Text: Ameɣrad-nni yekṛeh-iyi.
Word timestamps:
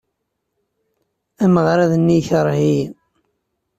Ameɣrad-nni 1.43 2.15
yekṛeh-iyi. 2.17 2.85